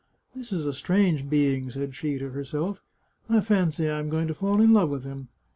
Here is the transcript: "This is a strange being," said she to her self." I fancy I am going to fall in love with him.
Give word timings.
"This 0.35 0.51
is 0.51 0.65
a 0.65 0.73
strange 0.73 1.29
being," 1.29 1.69
said 1.69 1.93
she 1.93 2.17
to 2.17 2.31
her 2.31 2.43
self." 2.43 2.81
I 3.29 3.39
fancy 3.41 3.87
I 3.87 3.99
am 3.99 4.09
going 4.09 4.25
to 4.29 4.33
fall 4.33 4.59
in 4.59 4.73
love 4.73 4.89
with 4.89 5.03
him. 5.03 5.27